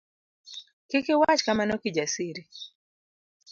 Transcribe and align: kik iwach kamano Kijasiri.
kik 0.89 1.05
iwach 1.13 1.41
kamano 1.45 1.75
Kijasiri. 1.81 2.43